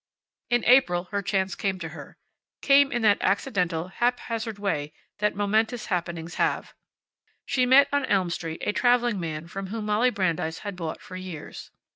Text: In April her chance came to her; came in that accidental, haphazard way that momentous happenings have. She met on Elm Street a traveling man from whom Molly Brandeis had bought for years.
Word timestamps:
In 0.49 0.65
April 0.65 1.03
her 1.11 1.21
chance 1.21 1.53
came 1.53 1.77
to 1.77 1.89
her; 1.89 2.17
came 2.63 2.91
in 2.91 3.03
that 3.03 3.21
accidental, 3.21 3.89
haphazard 3.89 4.57
way 4.57 4.93
that 5.19 5.35
momentous 5.35 5.85
happenings 5.93 6.33
have. 6.41 6.73
She 7.45 7.67
met 7.67 7.87
on 7.93 8.05
Elm 8.05 8.31
Street 8.31 8.63
a 8.65 8.71
traveling 8.73 9.19
man 9.19 9.45
from 9.47 9.67
whom 9.67 9.85
Molly 9.85 10.09
Brandeis 10.09 10.61
had 10.65 10.75
bought 10.75 11.01
for 11.03 11.15
years. 11.17 11.69